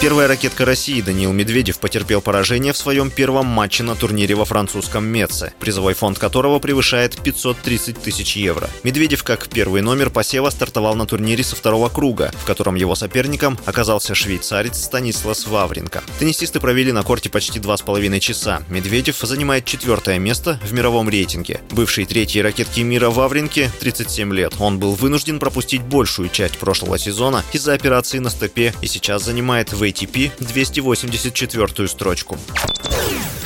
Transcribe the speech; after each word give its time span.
Первая 0.00 0.28
ракетка 0.28 0.64
России 0.64 1.02
Даниил 1.02 1.30
Медведев 1.30 1.78
потерпел 1.78 2.22
поражение 2.22 2.72
в 2.72 2.76
своем 2.78 3.10
первом 3.10 3.44
матче 3.44 3.82
на 3.82 3.94
турнире 3.94 4.34
во 4.34 4.46
французском 4.46 5.04
Меце, 5.04 5.52
призовой 5.60 5.92
фонд 5.92 6.18
которого 6.18 6.58
превышает 6.58 7.20
530 7.22 8.00
тысяч 8.00 8.34
евро. 8.36 8.70
Медведев, 8.82 9.22
как 9.22 9.48
первый 9.48 9.82
номер 9.82 10.08
посева, 10.08 10.48
стартовал 10.48 10.94
на 10.94 11.04
турнире 11.04 11.44
со 11.44 11.54
второго 11.54 11.90
круга, 11.90 12.32
в 12.34 12.46
котором 12.46 12.76
его 12.76 12.94
соперником 12.94 13.58
оказался 13.66 14.14
швейцарец 14.14 14.82
Станислас 14.82 15.46
Вавренко. 15.46 16.02
Теннисисты 16.18 16.60
провели 16.60 16.92
на 16.92 17.02
корте 17.02 17.28
почти 17.28 17.60
два 17.60 17.76
с 17.76 17.82
половиной 17.82 18.20
часа. 18.20 18.62
Медведев 18.70 19.18
занимает 19.18 19.66
четвертое 19.66 20.18
место 20.18 20.58
в 20.64 20.72
мировом 20.72 21.10
рейтинге. 21.10 21.60
Бывший 21.72 22.06
третьей 22.06 22.40
ракетки 22.40 22.80
мира 22.80 23.10
Вавренке 23.10 23.70
37 23.80 24.32
лет. 24.32 24.54
Он 24.60 24.78
был 24.78 24.94
вынужден 24.94 25.38
пропустить 25.38 25.82
большую 25.82 26.30
часть 26.30 26.56
прошлого 26.56 26.98
сезона 26.98 27.44
из-за 27.52 27.74
операции 27.74 28.18
на 28.18 28.30
стопе 28.30 28.72
и 28.80 28.86
сейчас 28.86 29.24
занимает 29.24 29.74
в 29.74 29.89
ATP 29.90 30.32
284-ю 30.38 31.88
строчку. 31.88 32.38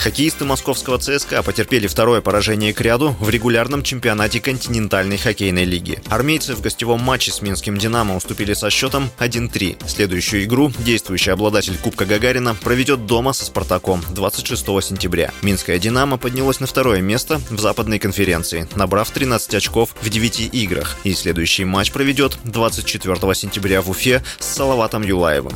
Хоккеисты 0.04 0.44
московского 0.44 0.98
ЦСКА 0.98 1.42
потерпели 1.42 1.86
второе 1.86 2.20
поражение 2.20 2.74
к 2.74 2.80
ряду 2.82 3.16
в 3.20 3.30
регулярном 3.30 3.82
чемпионате 3.82 4.38
континентальной 4.38 5.16
хоккейной 5.16 5.64
лиги. 5.64 5.98
Армейцы 6.08 6.54
в 6.54 6.60
гостевом 6.60 7.00
матче 7.00 7.32
с 7.32 7.40
Минским 7.40 7.78
«Динамо» 7.78 8.14
уступили 8.16 8.52
со 8.52 8.68
счетом 8.68 9.08
1-3. 9.18 9.88
Следующую 9.88 10.44
игру 10.44 10.70
действующий 10.78 11.30
обладатель 11.30 11.78
Кубка 11.78 12.04
Гагарина 12.04 12.54
проведет 12.54 13.06
дома 13.06 13.32
со 13.32 13.46
«Спартаком» 13.46 14.04
26 14.10 14.62
сентября. 14.82 15.32
Минская 15.40 15.78
«Динамо» 15.78 16.18
поднялась 16.18 16.60
на 16.60 16.66
второе 16.66 17.00
место 17.00 17.40
в 17.48 17.58
западной 17.58 17.98
конференции, 17.98 18.68
набрав 18.74 19.10
13 19.10 19.54
очков 19.54 19.94
в 20.02 20.10
9 20.10 20.54
играх. 20.54 20.98
И 21.04 21.14
следующий 21.14 21.64
матч 21.64 21.92
проведет 21.92 22.36
24 22.44 23.34
сентября 23.34 23.80
в 23.80 23.88
Уфе 23.88 24.22
с 24.38 24.46
Салаватом 24.46 25.02
Юлаевым. 25.02 25.54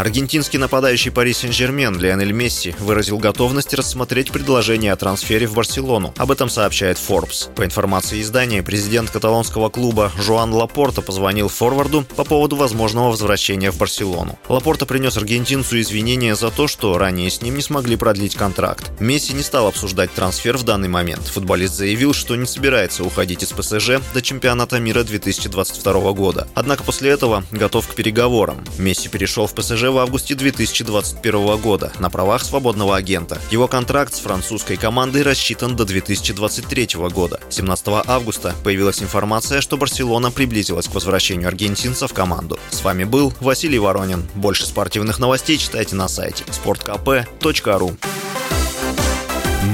Аргентинский 0.00 0.58
нападающий 0.58 1.10
Пари 1.10 1.34
Сен-Жермен 1.34 2.00
Лионель 2.00 2.32
Месси 2.32 2.74
выразил 2.78 3.18
готовность 3.18 3.74
рассмотреть 3.74 4.32
предложение 4.32 4.94
о 4.94 4.96
трансфере 4.96 5.46
в 5.46 5.52
Барселону. 5.52 6.14
Об 6.16 6.30
этом 6.30 6.48
сообщает 6.48 6.96
Forbes. 6.96 7.52
По 7.54 7.66
информации 7.66 8.22
издания, 8.22 8.62
президент 8.62 9.10
каталонского 9.10 9.68
клуба 9.68 10.10
Жуан 10.16 10.54
Лапорта 10.54 11.02
позвонил 11.02 11.48
форварду 11.48 12.06
по 12.16 12.24
поводу 12.24 12.56
возможного 12.56 13.10
возвращения 13.10 13.70
в 13.70 13.76
Барселону. 13.76 14.38
Лапорта 14.48 14.86
принес 14.86 15.18
аргентинцу 15.18 15.78
извинения 15.78 16.34
за 16.34 16.50
то, 16.50 16.66
что 16.66 16.96
ранее 16.96 17.28
с 17.28 17.42
ним 17.42 17.56
не 17.56 17.62
смогли 17.62 17.96
продлить 17.96 18.36
контракт. 18.36 18.90
Месси 19.00 19.34
не 19.34 19.42
стал 19.42 19.66
обсуждать 19.66 20.14
трансфер 20.14 20.56
в 20.56 20.62
данный 20.62 20.88
момент. 20.88 21.24
Футболист 21.24 21.74
заявил, 21.74 22.14
что 22.14 22.36
не 22.36 22.46
собирается 22.46 23.04
уходить 23.04 23.42
из 23.42 23.50
ПСЖ 23.50 24.00
до 24.14 24.22
чемпионата 24.22 24.80
мира 24.80 25.04
2022 25.04 26.12
года. 26.12 26.48
Однако 26.54 26.84
после 26.84 27.10
этого 27.10 27.44
готов 27.50 27.86
к 27.86 27.94
переговорам. 27.94 28.64
Месси 28.78 29.10
перешел 29.10 29.46
в 29.46 29.54
ПСЖ 29.54 29.89
в 29.90 29.98
августе 29.98 30.34
2021 30.34 31.56
года 31.58 31.92
на 31.98 32.10
правах 32.10 32.42
свободного 32.42 32.96
агента. 32.96 33.38
Его 33.50 33.68
контракт 33.68 34.14
с 34.14 34.20
французской 34.20 34.76
командой 34.76 35.22
рассчитан 35.22 35.76
до 35.76 35.84
2023 35.84 36.88
года. 37.12 37.40
17 37.50 37.86
августа 38.06 38.54
появилась 38.64 39.02
информация, 39.02 39.60
что 39.60 39.76
Барселона 39.76 40.30
приблизилась 40.30 40.88
к 40.88 40.94
возвращению 40.94 41.48
аргентинца 41.48 42.08
в 42.08 42.12
команду. 42.12 42.58
С 42.70 42.82
вами 42.82 43.04
был 43.04 43.32
Василий 43.40 43.78
Воронин. 43.78 44.28
Больше 44.34 44.66
спортивных 44.66 45.18
новостей 45.18 45.58
читайте 45.58 45.96
на 45.96 46.08
сайте 46.08 46.44
sportkp.ru 46.44 47.96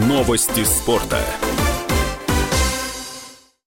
Новости 0.08 0.64
спорта. 0.64 1.20